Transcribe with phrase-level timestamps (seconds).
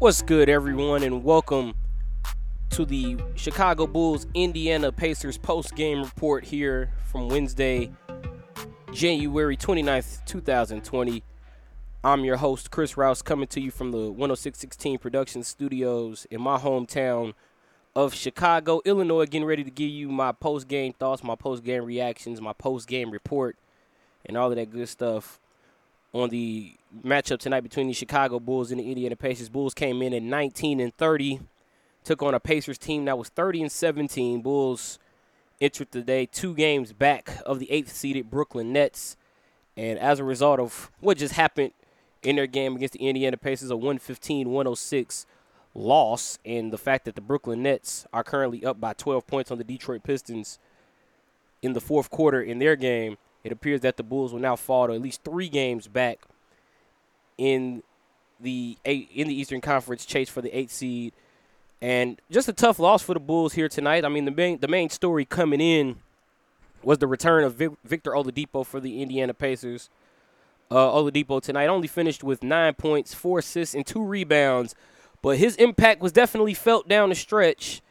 [0.00, 1.74] What's good, everyone, and welcome
[2.70, 7.92] to the Chicago Bulls Indiana Pacers post game report here from Wednesday,
[8.94, 11.22] January 29th, 2020.
[12.02, 16.56] I'm your host, Chris Rouse, coming to you from the 10616 Production Studios in my
[16.56, 17.34] hometown
[17.94, 21.84] of Chicago, Illinois, getting ready to give you my post game thoughts, my post game
[21.84, 23.58] reactions, my post game report,
[24.24, 25.38] and all of that good stuff
[26.12, 26.74] on the
[27.04, 29.48] matchup tonight between the Chicago Bulls and the Indiana Pacers.
[29.48, 31.40] Bulls came in at 19 and 30,
[32.04, 34.42] took on a Pacers team that was 30 and 17.
[34.42, 34.98] Bulls
[35.60, 39.16] entered the day two games back of the eighth seeded Brooklyn Nets,
[39.76, 41.72] and as a result of what just happened
[42.22, 45.26] in their game against the Indiana Pacers, a 115-106
[45.74, 49.58] loss, and the fact that the Brooklyn Nets are currently up by 12 points on
[49.58, 50.58] the Detroit Pistons
[51.62, 54.86] in the fourth quarter in their game it appears that the Bulls will now fall
[54.86, 56.20] to at least three games back
[57.38, 57.82] in
[58.38, 61.12] the eight, in the Eastern Conference chase for the eighth seed,
[61.80, 64.04] and just a tough loss for the Bulls here tonight.
[64.04, 65.96] I mean, the main the main story coming in
[66.82, 69.88] was the return of Vic, Victor Oladipo for the Indiana Pacers.
[70.70, 74.74] Uh, Oladipo tonight only finished with nine points, four assists, and two rebounds,
[75.20, 77.82] but his impact was definitely felt down the stretch.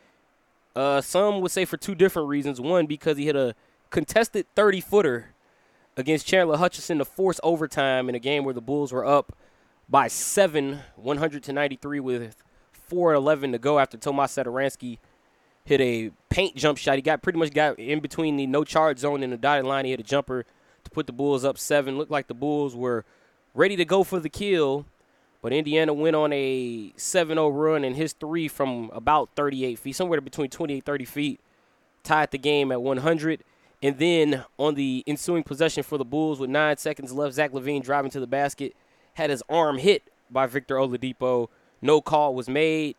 [0.76, 2.62] Uh, some would say for two different reasons.
[2.62, 3.54] One, because he hit a
[3.90, 5.34] contested 30 footer
[6.00, 9.36] against Chandler Hutchison to force overtime in a game where the Bulls were up
[9.90, 12.38] by seven, 100 to 93, with
[12.72, 14.98] 4 11 to go after Tomas Satoransky
[15.66, 16.96] hit a paint jump shot.
[16.96, 19.84] He got pretty much got in between the no charge zone and the dotted line.
[19.84, 20.46] He hit a jumper
[20.86, 21.98] to put the Bulls up seven.
[21.98, 23.04] Looked like the Bulls were
[23.54, 24.86] ready to go for the kill,
[25.42, 30.22] but Indiana went on a 7-0 run, and his three from about 38 feet, somewhere
[30.22, 31.40] between 28 30 feet,
[32.04, 33.44] tied the game at 100.
[33.82, 37.84] And then on the ensuing possession for the Bulls with nine seconds left, Zach LaVine
[37.84, 38.76] driving to the basket
[39.14, 41.48] had his arm hit by Victor Oladipo.
[41.82, 42.96] No call was made.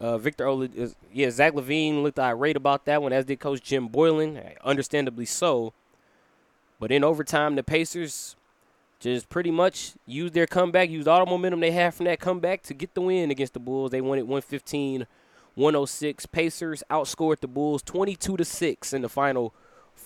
[0.00, 3.88] Uh, Victor Oladipo, yeah, Zach LaVine looked irate about that one, as did Coach Jim
[3.88, 5.72] Boylen, understandably so.
[6.78, 8.36] But in overtime, the Pacers
[9.00, 12.62] just pretty much used their comeback, used all the momentum they had from that comeback
[12.64, 13.90] to get the win against the Bulls.
[13.90, 15.06] They won it 115
[15.54, 16.26] 106.
[16.26, 19.52] Pacers outscored the Bulls 22 to 6 in the final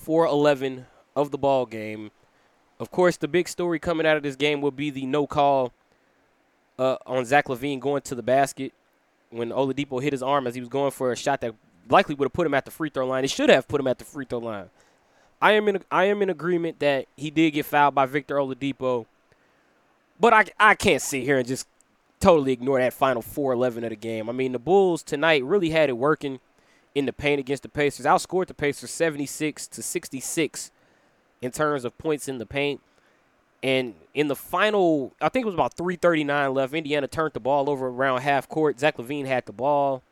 [0.05, 2.11] 4-11 of the ball game.
[2.79, 5.73] Of course, the big story coming out of this game will be the no call
[6.79, 8.73] uh, on Zach LaVine going to the basket
[9.31, 11.55] when Oladipo hit his arm as he was going for a shot that
[11.89, 13.25] likely would have put him at the free throw line.
[13.25, 14.71] It should have put him at the free throw line.
[15.41, 19.07] I am in I am in agreement that he did get fouled by Victor Oladipo,
[20.21, 21.67] but I I can't sit here and just
[22.21, 24.29] totally ignore that final 4-11 of the game.
[24.29, 26.39] I mean, the Bulls tonight really had it working
[26.95, 28.07] in the paint against the Pacers.
[28.07, 30.71] I outscored the Pacers 76 to 66
[31.41, 32.81] in terms of points in the paint.
[33.63, 36.75] And in the final, I think it was about 3:39 left.
[36.75, 38.81] Indiana turned the ball over around half court.
[38.81, 40.03] Zach LaVine had the ball.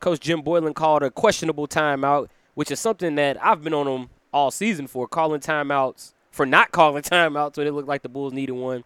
[0.00, 4.10] Coach Jim Boylen called a questionable timeout, which is something that I've been on him
[4.32, 8.32] all season for, calling timeouts for not calling timeouts when it looked like the Bulls
[8.32, 8.84] needed one.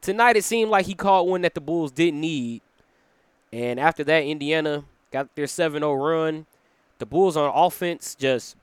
[0.00, 2.62] Tonight it seemed like he called one that the Bulls didn't need.
[3.52, 6.46] And after that, Indiana got their 7-0 run.
[7.00, 8.56] The Bulls on offense just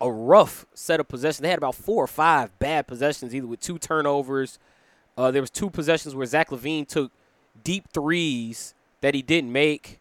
[0.00, 1.40] a rough set of possessions.
[1.40, 4.58] They had about four or five bad possessions, either with two turnovers.
[5.16, 7.12] Uh, there was two possessions where Zach LaVine took
[7.62, 10.00] deep threes that he didn't make,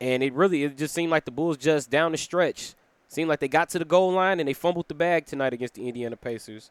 [0.00, 2.74] and it really it just seemed like the Bulls just down the stretch
[3.08, 5.74] seemed like they got to the goal line and they fumbled the bag tonight against
[5.74, 6.70] the Indiana Pacers,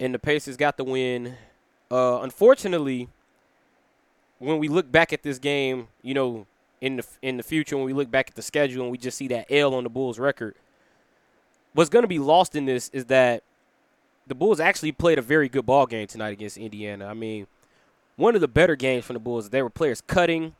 [0.00, 1.34] and the Pacers got the win.
[1.90, 3.08] Uh, unfortunately,
[4.38, 6.46] when we look back at this game, you know
[6.84, 9.16] in the in the future when we look back at the schedule and we just
[9.16, 10.54] see that L on the Bulls record.
[11.72, 13.42] What's going to be lost in this is that
[14.26, 17.06] the Bulls actually played a very good ball game tonight against Indiana.
[17.06, 17.46] I mean,
[18.16, 19.48] one of the better games from the Bulls.
[19.48, 20.54] There were players cutting.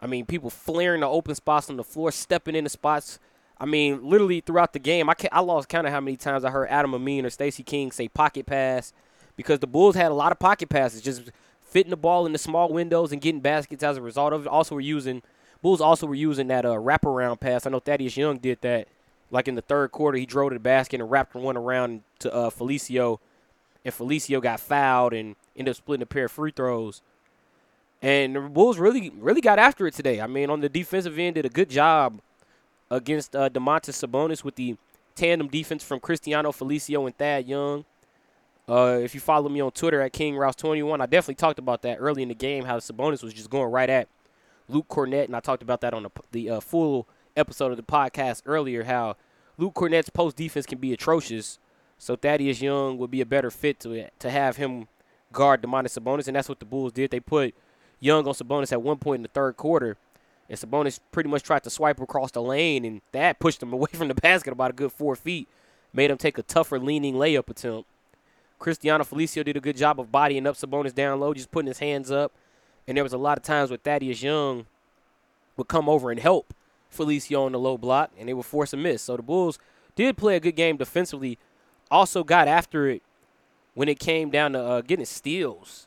[0.00, 3.18] I mean, people flaring the open spots on the floor, stepping in the spots.
[3.60, 6.50] I mean, literally throughout the game, I I lost count of how many times I
[6.50, 8.94] heard Adam Amin or Stacey King say pocket pass
[9.36, 11.30] because the Bulls had a lot of pocket passes, just
[11.60, 14.48] fitting the ball in the small windows and getting baskets as a result of it.
[14.48, 15.22] Also, were using–
[15.62, 17.66] Bulls also were using that uh, wraparound pass.
[17.66, 18.88] I know Thaddeus Young did that.
[19.30, 22.32] Like in the third quarter, he drove to the basket and wrapped one around to
[22.32, 23.18] uh, Felicio,
[23.84, 27.02] and Felicio got fouled and ended up splitting a pair of free throws.
[28.00, 30.20] And the Bulls really, really got after it today.
[30.20, 32.20] I mean, on the defensive end, did a good job
[32.90, 34.76] against uh, Domantas Sabonis with the
[35.14, 37.84] tandem defense from Cristiano Felicio and Thad Young.
[38.68, 41.82] Uh, if you follow me on Twitter at King Rouse 21, I definitely talked about
[41.82, 42.64] that early in the game.
[42.64, 44.08] How Sabonis was just going right at
[44.68, 47.82] Luke Kornet, and I talked about that on the, the uh, full episode of the
[47.82, 48.84] podcast earlier.
[48.84, 49.16] How
[49.56, 51.58] Luke Kornet's post defense can be atrocious,
[51.98, 54.88] so Thaddeus Young would be a better fit to to have him
[55.32, 57.10] guard Domantas Sabonis, and that's what the Bulls did.
[57.10, 57.54] They put
[58.00, 59.96] Young on Sabonis at one point in the third quarter.
[60.50, 63.90] And Sabonis pretty much tried to swipe across the lane, and that pushed him away
[63.92, 65.48] from the basket about a good four feet.
[65.92, 67.88] Made him take a tougher leaning layup attempt.
[68.58, 71.78] Cristiano Felicio did a good job of bodying up Sabonis down low, just putting his
[71.78, 72.32] hands up.
[72.88, 74.64] And there was a lot of times where Thaddeus Young
[75.58, 76.54] would come over and help
[76.90, 79.02] Felicio on the low block, and they would force a miss.
[79.02, 79.58] So the Bulls
[79.94, 81.38] did play a good game defensively.
[81.90, 83.02] Also got after it
[83.74, 85.86] when it came down to uh, getting steals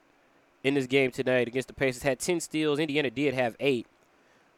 [0.63, 2.03] in this game tonight against the Pacers.
[2.03, 2.77] Had 10 steals.
[2.77, 3.87] Indiana did have eight.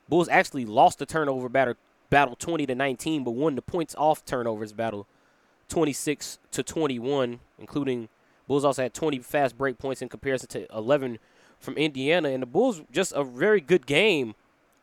[0.09, 1.75] Bulls actually lost the turnover battle,
[2.09, 5.07] battle 20 to 19, but won the points off turnovers battle
[5.69, 8.09] 26 to 21, including
[8.47, 11.19] Bulls also had 20 fast break points in comparison to 11
[11.63, 12.29] from Indiana.
[12.29, 14.35] And the Bulls just a very good game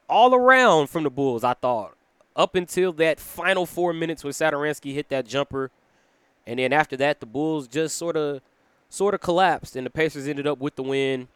[0.09, 1.97] all around from the Bulls, I thought.
[2.35, 5.71] Up until that final four minutes when Satoransky hit that jumper.
[6.47, 8.41] And then after that, the Bulls just sort of
[8.89, 11.29] sort of collapsed, and the Pacers ended up with the win,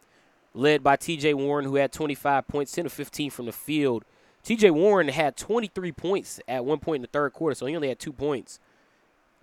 [0.54, 1.34] led by T.J.
[1.34, 4.04] Warren, who had 25 points, 10 of 15 from the field.
[4.42, 4.70] T.J.
[4.72, 7.98] Warren had 23 points at one point in the third quarter, so he only had
[7.98, 8.58] two points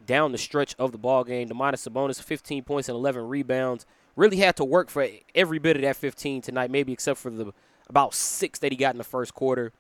[0.05, 1.49] down the stretch of the ball game.
[1.49, 3.85] Domantas Sabonis, 15 points and 11 rebounds.
[4.15, 7.53] Really had to work for every bit of that 15 tonight, maybe except for the
[7.89, 9.71] about six that he got in the first quarter.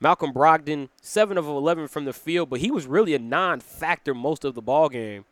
[0.00, 4.44] Malcolm Brogdon, seven of 11 from the field, but he was really a non-factor most
[4.44, 5.26] of the ball game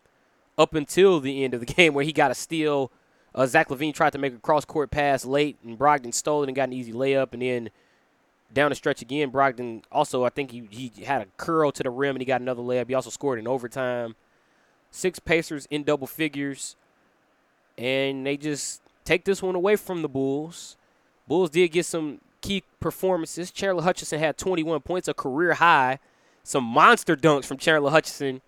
[0.59, 2.93] up until the end of the game where he got a steal.
[3.35, 6.57] Uh, Zach LaVine tried to make a cross-court pass late, and Brogdon stole it and
[6.57, 7.33] got an easy layup.
[7.33, 7.71] And then
[8.53, 11.91] down the stretch again, Brogdon also, I think he, he had a curl to the
[11.91, 12.89] rim and he got another layup.
[12.89, 14.17] He also scored in overtime.
[14.91, 16.77] Six Pacers in double figures,
[17.79, 20.77] and they just take this one away from the Bulls.
[21.27, 23.51] Bulls did get some key performances.
[23.51, 26.01] Chandler Hutchinson had 21 points, a career high.
[26.43, 28.41] Some monster dunks from Chandler Hutchinson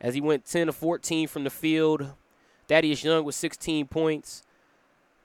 [0.00, 2.14] as he went 10 to 14 from the field.
[2.68, 4.42] Thaddeus Young with 16 points.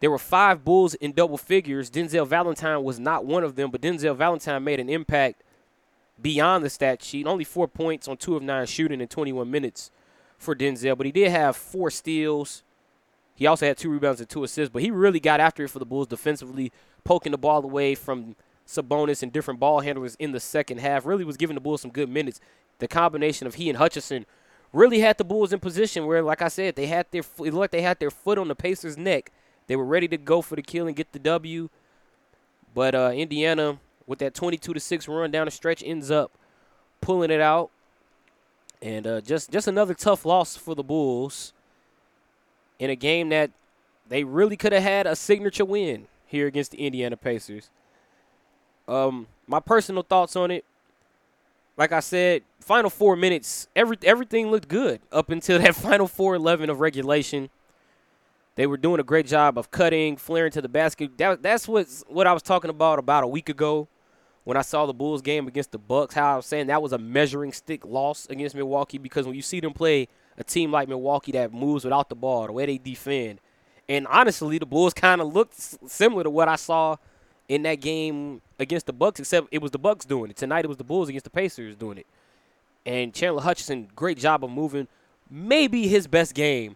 [0.01, 1.89] There were five Bulls in double figures.
[1.89, 5.43] Denzel Valentine was not one of them, but Denzel Valentine made an impact
[6.21, 7.25] beyond the stat sheet.
[7.25, 9.91] Only four points on two of nine shooting in 21 minutes
[10.37, 12.63] for Denzel, but he did have four steals.
[13.35, 15.79] He also had two rebounds and two assists, but he really got after it for
[15.79, 16.71] the Bulls defensively,
[17.03, 18.35] poking the ball away from
[18.65, 21.05] Sabonis and different ball handlers in the second half.
[21.05, 22.39] Really was giving the Bulls some good minutes.
[22.79, 24.25] The combination of he and Hutchison
[24.71, 27.55] really had the Bulls in position where, like I said, they had their it looked
[27.55, 29.31] like they had their foot on the Pacers' neck.
[29.67, 31.69] They were ready to go for the kill and get the W.
[32.73, 36.37] But uh, Indiana, with that 22 to six run down the stretch, ends up
[37.01, 37.69] pulling it out.
[38.81, 41.53] And uh, just just another tough loss for the Bulls
[42.79, 43.51] in a game that
[44.07, 47.69] they really could have had a signature win here against the Indiana Pacers.
[48.87, 50.65] Um, my personal thoughts on it
[51.77, 56.35] like I said, final four minutes, every everything looked good up until that final four
[56.35, 57.49] eleven of regulation.
[58.55, 61.17] They were doing a great job of cutting, flaring to the basket.
[61.17, 63.87] That, that's what what I was talking about about a week ago
[64.45, 66.15] when I saw the Bulls game against the Bucks.
[66.15, 69.41] How I was saying that was a measuring stick loss against Milwaukee because when you
[69.41, 70.07] see them play
[70.37, 73.39] a team like Milwaukee that moves without the ball, the way they defend,
[73.87, 75.55] and honestly, the Bulls kind of looked
[75.89, 76.97] similar to what I saw
[77.47, 80.37] in that game against the Bucks, except it was the Bucks doing it.
[80.37, 82.07] Tonight it was the Bulls against the Pacers doing it.
[82.85, 84.87] And Chandler Hutchison, great job of moving.
[85.29, 86.75] Maybe his best game,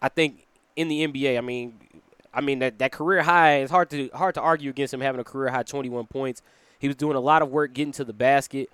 [0.00, 0.46] I think,
[0.76, 1.36] in the NBA.
[1.36, 1.74] I mean,
[2.32, 3.60] I mean that, that career high.
[3.60, 6.42] is hard to hard to argue against him having a career high 21 points.
[6.78, 8.70] He was doing a lot of work getting to the basket.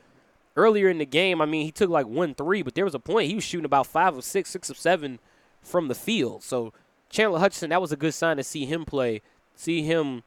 [0.56, 2.98] Earlier in the game, I mean, he took like one three, but there was a
[2.98, 5.20] point he was shooting about five of six, six of seven
[5.62, 6.42] from the field.
[6.42, 6.72] So
[7.10, 9.22] Chandler Hutchinson, that was a good sign to see him play,
[9.54, 10.24] see him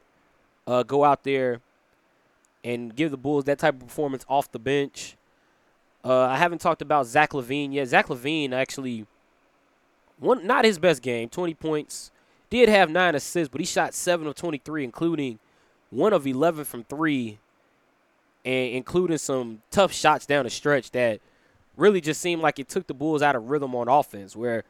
[0.67, 1.61] uh, go out there
[2.63, 5.17] and give the Bulls that type of performance off the bench.
[6.03, 7.87] Uh, I haven't talked about Zach LaVine yet.
[7.87, 9.05] Zach LaVine actually,
[10.19, 12.11] one not his best game, 20 points.
[12.49, 15.39] Did have nine assists, but he shot seven of 23, including
[15.89, 17.39] one of 11 from three,
[18.43, 21.21] and including some tough shots down the stretch that
[21.77, 24.35] really just seemed like it took the Bulls out of rhythm on offense.
[24.35, 24.63] Where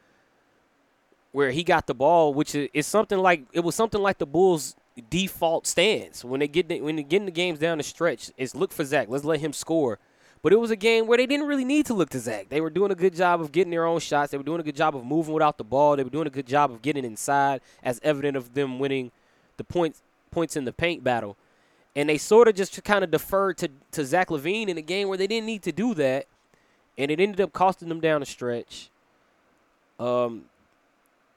[1.32, 4.76] where he got the ball, which is, something like it was something like the Bulls
[5.08, 8.30] default stance when they get the, when they get in the games down the stretch
[8.36, 9.08] is look for Zach.
[9.08, 9.98] Let's let him score.
[10.42, 12.48] But it was a game where they didn't really need to look to Zach.
[12.48, 14.32] They were doing a good job of getting their own shots.
[14.32, 15.96] They were doing a good job of moving without the ball.
[15.96, 19.12] They were doing a good job of getting inside, as evident of them winning
[19.56, 21.36] the points points in the paint battle.
[21.94, 25.08] And they sort of just kind of deferred to, to Zach LaVine in a game
[25.08, 26.26] where they didn't need to do that.
[26.96, 28.90] And it ended up costing them down the stretch.
[29.98, 30.44] Um,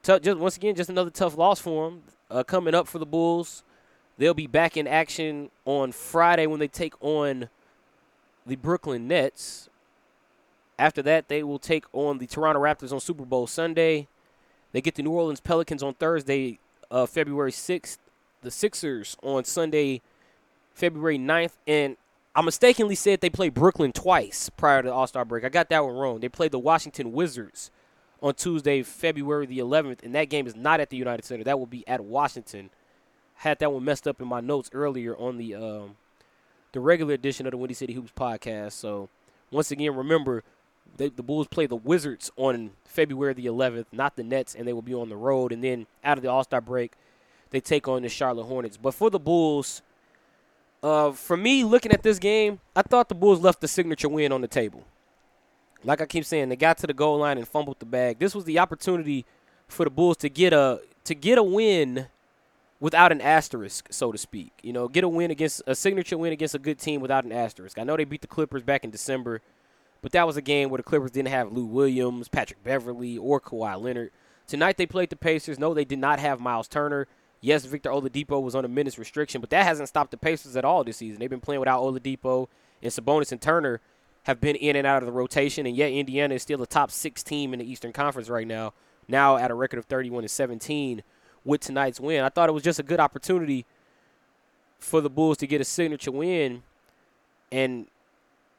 [0.04, 3.64] just once again, just another tough loss for them uh, coming up for the Bulls.
[4.18, 7.50] They'll be back in action on Friday when they take on
[8.46, 9.70] the Brooklyn Nets.
[10.78, 14.08] After that, they will take on the Toronto Raptors on Super Bowl Sunday.
[14.72, 16.60] They get the New Orleans Pelicans on Thursday,
[16.92, 17.98] uh, February 6th.
[18.42, 20.02] the Sixers on Sunday,
[20.76, 21.96] February 9th, and
[22.36, 25.46] I mistakenly said they played Brooklyn twice prior to the All Star break.
[25.46, 26.20] I got that one wrong.
[26.20, 27.72] They played the Washington Wizards
[28.22, 31.46] on Tuesday, February the 11th, and that game is not at the United Center.
[31.46, 32.70] That will be at Washington.
[33.36, 35.96] Had that one messed up in my notes earlier on the um,
[36.74, 38.74] the regular edition of the Windy City Hoops podcast.
[38.74, 39.08] So
[39.52, 40.44] once again, remember
[40.98, 44.74] they, the Bulls play the Wizards on February the 11th, not the Nets, and they
[44.74, 45.54] will be on the road.
[45.54, 46.94] And then out of the All Star break,
[47.52, 48.76] they take on the Charlotte Hornets.
[48.76, 49.82] But for the Bulls,
[50.86, 54.32] uh, for me, looking at this game, I thought the Bulls left the signature win
[54.32, 54.84] on the table.
[55.84, 58.20] Like I keep saying, they got to the goal line and fumbled the bag.
[58.20, 59.26] This was the opportunity
[59.68, 62.08] for the Bulls to get a to get a win
[62.80, 64.52] without an asterisk, so to speak.
[64.62, 67.32] You know, get a win against a signature win against a good team without an
[67.32, 67.80] asterisk.
[67.80, 69.42] I know they beat the Clippers back in December,
[70.04, 73.42] but that was a game where the Clippers didn't have Lou Williams, Patrick Beverley, or
[73.42, 74.12] Kawhi Leonard.
[74.46, 75.58] Tonight they played the Pacers.
[75.58, 77.08] No, they did not have Miles Turner.
[77.42, 80.66] Yes, Victor Oladipo was on a minutes restriction, but that hasn't stopped the Pacers at
[80.66, 81.20] all this season.
[81.20, 82.48] They've been playing without Oladipo,
[82.82, 83.82] and Sabonis and Turner
[84.24, 86.90] have been in and out of the rotation, and yet Indiana is still a top
[86.90, 88.74] six team in the Eastern Conference right now.
[89.08, 91.04] Now at a record of 31 and 17
[91.44, 92.24] with tonight's win.
[92.24, 93.66] I thought it was just a good opportunity
[94.80, 96.64] for the Bulls to get a signature win,
[97.52, 97.88] and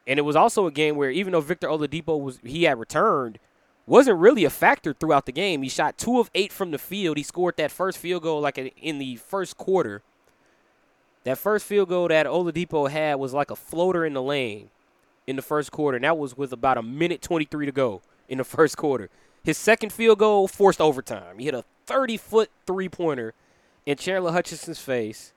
[0.07, 3.39] and it was also a game where even though Victor Oladipo was he had returned,
[3.87, 5.63] wasn't really a factor throughout the game.
[5.63, 7.17] He shot two of eight from the field.
[7.17, 10.03] He scored that first field goal like in the first quarter.
[11.23, 14.69] That first field goal that Oladipo had was like a floater in the lane
[15.25, 18.37] in the first quarter, and that was with about a minute 23 to go in
[18.37, 19.09] the first quarter.
[19.43, 21.39] His second field goal forced overtime.
[21.39, 23.33] He hit a 30 foot three pointer
[23.85, 25.31] in Chandler Hutchinson's face,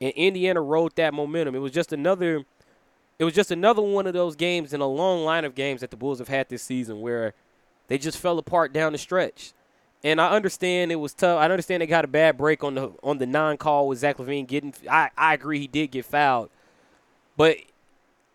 [0.00, 1.54] and Indiana rode that momentum.
[1.54, 2.44] It was just another.
[3.18, 5.92] It was just another one of those games in a long line of games that
[5.92, 7.34] the Bulls have had this season where
[7.88, 9.52] they just fell apart down the stretch.
[10.04, 11.38] And I understand it was tough.
[11.38, 14.46] I understand they got a bad break on the on the non-call with Zach LaVine
[14.46, 14.74] getting.
[14.90, 16.50] I I agree he did get fouled,
[17.36, 17.56] but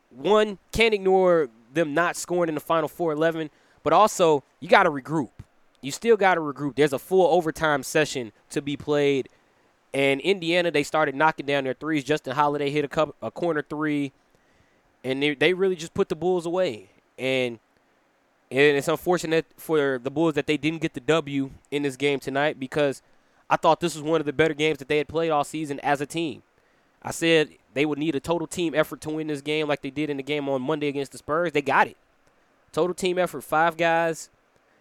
[0.10, 3.50] one can't ignore them not scoring in the final four eleven.
[3.84, 5.32] But also you got to regroup.
[5.82, 6.76] You still got to regroup.
[6.76, 9.30] There's a full overtime session to be played.
[9.94, 12.04] And Indiana, they started knocking down their threes.
[12.04, 14.12] Justin Holiday hit a, couple, a corner three,
[15.04, 16.90] and they, they really just put the Bulls away.
[17.18, 17.60] And
[18.50, 22.20] and it's unfortunate for the Bulls that they didn't get the W in this game
[22.20, 23.02] tonight because
[23.50, 25.80] I thought this was one of the better games that they had played all season
[25.82, 26.44] as a team.
[27.02, 29.90] I said they would need a total team effort to win this game like they
[29.90, 31.52] did in the game on Monday against the Spurs.
[31.52, 31.98] They got it.
[32.72, 34.30] Total team effort, five guys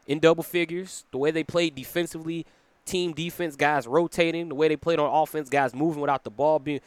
[0.07, 1.05] in double figures.
[1.11, 2.47] The way they played defensively,
[2.85, 4.49] team defense, guys rotating.
[4.49, 6.81] The way they played on offense, guys moving without the ball, being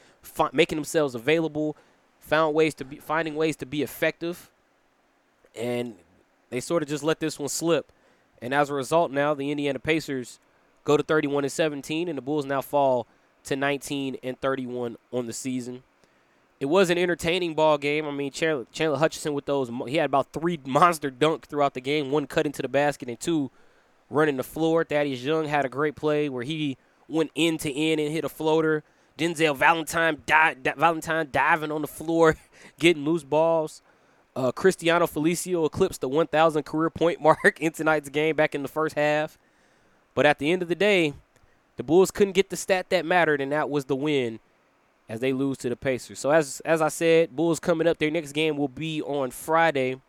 [0.51, 1.75] making themselves available,
[2.19, 4.49] found ways to be finding ways to be effective.
[5.55, 5.95] And
[6.49, 7.91] they sort of just let this one slip.
[8.41, 10.39] And as a result, now the Indiana Pacers
[10.83, 13.07] go to 31 and 17, and the Bulls now fall
[13.43, 15.83] to 19 and 31 on the season.
[16.59, 18.05] It was an entertaining ball game.
[18.05, 21.81] I mean, Chandler, Chandler Hutchison with those, he had about three monster dunk throughout the
[21.81, 23.51] game, one cut into the basket and two
[24.09, 24.83] running the floor.
[24.83, 26.77] Thaddeus Young had a great play where he
[27.07, 28.83] went end to end and hit a floater.
[29.17, 32.37] Denzel Valentine, di- Valentine diving on the floor,
[32.79, 33.81] getting loose balls.
[34.35, 38.67] Uh, Cristiano Felicio eclipsed the 1,000 career point mark in tonight's game back in the
[38.67, 39.37] first half.
[40.13, 41.13] But at the end of the day,
[41.77, 44.39] the Bulls couldn't get the stat that mattered, and that was the win
[45.07, 46.19] as they lose to the Pacers.
[46.19, 47.97] So as as I said, Bulls coming up.
[47.97, 49.99] Their next game will be on Friday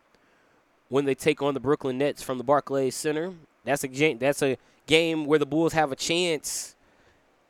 [0.89, 3.33] when they take on the Brooklyn Nets from the Barclays Center.
[3.63, 6.75] That's a that's a game where the Bulls have a chance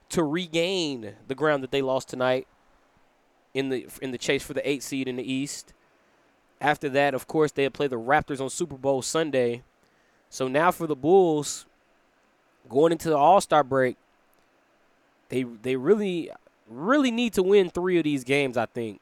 [0.10, 2.48] to regain the ground that they lost tonight
[3.54, 5.74] in the in the chase for the eight seed in the East.
[6.62, 9.64] After that, of course, they'll play the Raptors on Super Bowl Sunday.
[10.30, 11.66] So now for the Bulls,
[12.70, 13.98] going into the All Star break,
[15.30, 16.30] they they really
[16.70, 18.58] really need to win three of these games.
[18.58, 19.02] I think,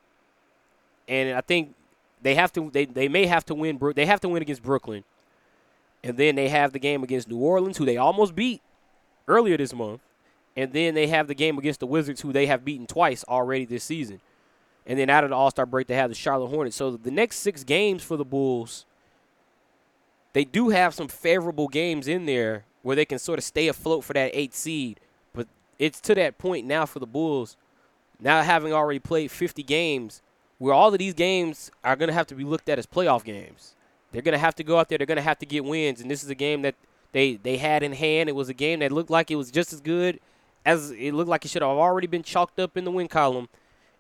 [1.07, 1.75] and I think
[2.21, 2.71] they have to.
[2.71, 3.77] They they may have to win.
[3.93, 5.03] They have to win against Brooklyn,
[6.01, 8.61] and then they have the game against New Orleans, who they almost beat
[9.27, 9.99] earlier this month,
[10.55, 13.65] and then they have the game against the Wizards, who they have beaten twice already
[13.65, 14.21] this season.
[14.89, 16.75] And then out of the All Star break, they have the Charlotte Hornets.
[16.75, 18.86] So the next six games for the Bulls,
[20.34, 24.03] they do have some favorable games in there where they can sort of stay afloat
[24.03, 25.00] for that eighth seed.
[25.31, 27.55] But it's to that point now for the Bulls,
[28.19, 30.24] now having already played 50 games,
[30.58, 33.24] where all of these games are going to have to be looked at as playoff
[33.24, 33.75] games.
[34.12, 34.98] They're going to have to go out there.
[34.98, 36.01] They're going to have to get wins.
[36.01, 36.74] And this is a game that
[37.12, 38.27] they, they had in hand.
[38.27, 40.19] It was a game that looked like it was just as good
[40.65, 43.50] as it looked like it should have already been chalked up in the win column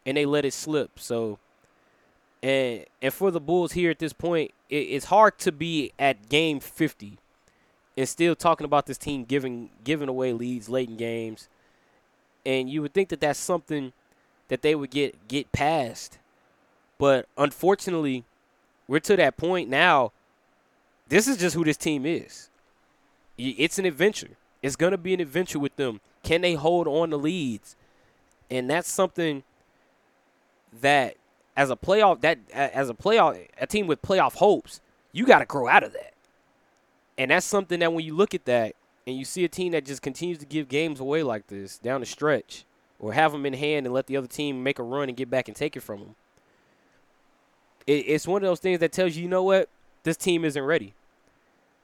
[0.05, 0.99] and they let it slip.
[0.99, 1.39] So,
[2.43, 6.29] and and for the Bulls here at this point, it, it's hard to be at
[6.29, 7.17] game 50
[7.97, 11.49] and still talking about this team giving giving away leads late in games.
[12.45, 13.93] and you would think that that's something
[14.49, 16.19] that they would get get past.
[16.97, 18.25] But unfortunately,
[18.87, 20.11] we're to that point now.
[21.09, 22.49] This is just who this team is.
[23.37, 24.31] It's an adventure.
[24.61, 26.01] It's going to be an adventure with them.
[26.23, 27.75] Can they hold on to leads?
[28.51, 29.43] And that's something
[30.81, 31.15] that
[31.55, 35.45] as a playoff that as a playoff a team with playoff hopes, you got to
[35.45, 36.13] grow out of that.
[37.17, 39.85] And that's something that when you look at that and you see a team that
[39.85, 42.63] just continues to give games away like this down the stretch
[42.99, 45.29] or have them in hand and let the other team make a run and get
[45.29, 46.15] back and take it from them.
[47.87, 49.67] It, it's one of those things that tells you, you know what,
[50.03, 50.93] this team isn't ready.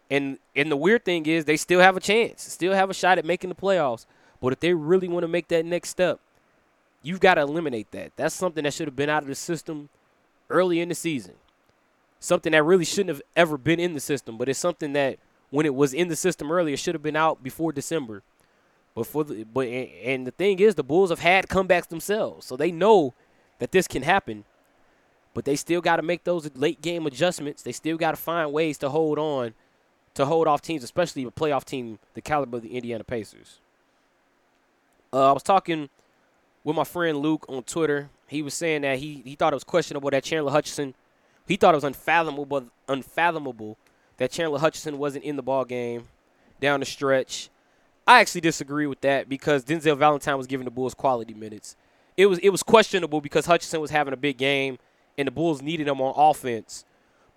[0.10, 3.18] And and the weird thing is they still have a chance, still have a shot
[3.18, 4.06] at making the playoffs.
[4.42, 6.20] But if they really want to make that next step,
[7.06, 8.12] you've got to eliminate that.
[8.16, 9.90] That's something that should have been out of the system
[10.50, 11.36] early in the season.
[12.20, 15.20] Something that really shouldn't have ever been in the system, but it's something that
[15.52, 18.24] when it was in the system earlier should have been out before December.
[18.96, 22.46] But for the but and the thing is the Bulls have had comebacks themselves.
[22.46, 23.14] So they know
[23.60, 24.46] that this can happen.
[25.34, 27.62] But they still got to make those late game adjustments.
[27.62, 29.54] They still got to find ways to hold on
[30.16, 33.60] to hold off teams, especially a playoff team the caliber of the Indiana Pacers.
[35.14, 35.90] Uh, I was talking
[36.66, 38.10] with my friend Luke on Twitter.
[38.28, 40.96] He was saying that he, he thought it was questionable that Chandler Hutchinson,
[41.48, 43.78] he thought it was unfathomable, unfathomable
[44.18, 46.10] that Chandler Hutchinson wasn't in the ball game
[46.60, 47.50] down the stretch.
[48.08, 51.76] I actually disagree with that because Denzel Valentine was giving the Bulls quality minutes.
[52.18, 54.78] It was it was questionable because Hutchinson was having a big game
[55.18, 56.86] and the Bulls needed him on offense.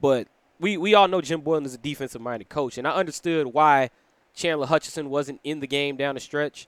[0.01, 0.29] But
[0.61, 3.91] we, we all know Jim Boylen is a defensive minded coach, and I understood why
[4.35, 6.67] Chandler Hutchinson wasn't in the game down the stretch.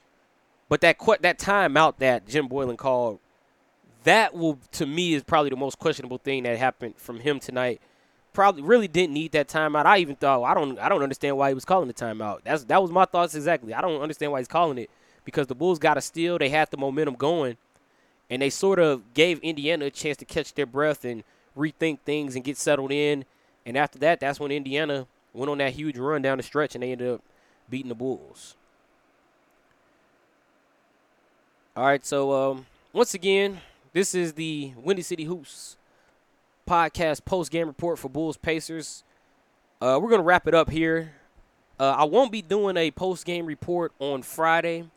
[0.71, 3.19] But that that timeout that Jim Boylen called,
[4.05, 7.81] that will to me is probably the most questionable thing that happened from him tonight.
[8.33, 9.85] Probably really didn't need that timeout.
[9.85, 12.43] I even thought I don't I don't understand why he was calling the timeout.
[12.45, 13.75] That's that was my thoughts exactly.
[13.75, 14.89] I don't understand why he's calling it
[15.25, 16.39] because the Bulls got a steal.
[16.39, 17.57] They had the momentum going,
[18.31, 21.25] and they sort of gave Indiana a chance to catch their breath and
[21.59, 23.25] rethink things and get settled in.
[23.67, 26.85] And after that, that's when Indiana went on that huge run down the stretch and
[26.85, 27.23] they ended up
[27.69, 28.55] beating the Bulls.
[31.81, 33.59] All right, so um, once again,
[33.95, 35.79] this is the Windy City Hoops
[36.69, 39.03] podcast post game report for Bulls Pacers.
[39.81, 41.15] Uh, we're gonna wrap it up here.
[41.79, 44.91] Uh, I won't be doing a post game report on Friday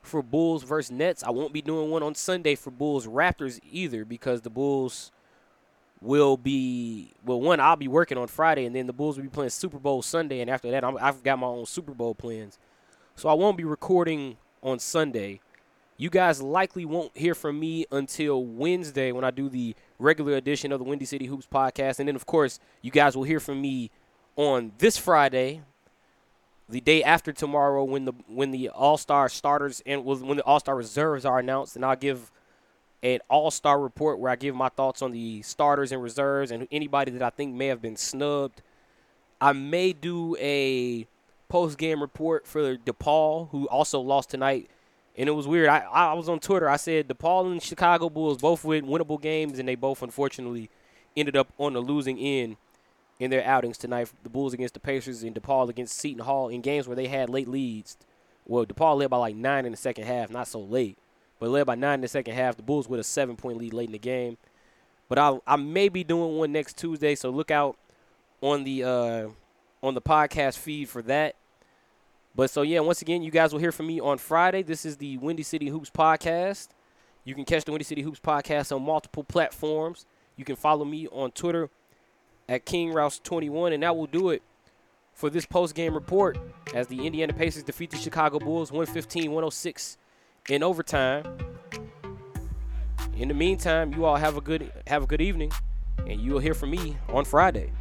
[0.00, 1.24] for Bulls versus Nets.
[1.24, 5.10] I won't be doing one on Sunday for Bulls Raptors either because the Bulls
[6.00, 7.40] will be well.
[7.40, 10.02] One, I'll be working on Friday, and then the Bulls will be playing Super Bowl
[10.02, 12.60] Sunday, and after that, i have got my own Super Bowl plans,
[13.16, 15.40] so I won't be recording on Sunday.
[16.02, 20.72] You guys likely won't hear from me until Wednesday when I do the regular edition
[20.72, 23.60] of the Windy City Hoops podcast, and then of course you guys will hear from
[23.60, 23.88] me
[24.34, 25.60] on this Friday,
[26.68, 30.58] the day after tomorrow when the when the All Star starters and when the All
[30.58, 32.32] Star reserves are announced, and I'll give
[33.04, 37.12] an all-star report where I give my thoughts on the starters and reserves and anybody
[37.12, 38.60] that I think may have been snubbed.
[39.40, 41.06] I may do a
[41.48, 44.68] post-game report for DePaul, who also lost tonight.
[45.16, 45.68] And it was weird.
[45.68, 46.68] I, I was on Twitter.
[46.68, 50.70] I said DePaul and Chicago Bulls both win winnable games, and they both unfortunately
[51.16, 52.56] ended up on the losing end
[53.18, 54.10] in their outings tonight.
[54.22, 57.28] The Bulls against the Pacers and DePaul against Seton Hall in games where they had
[57.28, 57.98] late leads.
[58.46, 60.96] Well, DePaul led by like nine in the second half, not so late
[61.42, 62.56] but led by nine in the second half.
[62.56, 64.36] The Bulls with a seven point lead late in the game.
[65.08, 67.76] But I I may be doing one next Tuesday, so look out
[68.40, 69.28] on the uh,
[69.82, 71.34] on the podcast feed for that.
[72.34, 74.62] But so yeah, once again, you guys will hear from me on Friday.
[74.62, 76.68] This is the Windy City Hoops podcast.
[77.24, 80.06] You can catch the Windy City Hoops podcast on multiple platforms.
[80.36, 81.68] You can follow me on Twitter
[82.48, 84.42] at King Rouse 21 and that will do it
[85.12, 86.38] for this post game report
[86.74, 89.98] as the Indiana Pacers defeat the Chicago Bulls 115 106
[90.48, 91.24] in overtime.
[93.16, 95.52] In the meantime, you all have a good have a good evening,
[96.08, 97.72] and you will hear from me on Friday.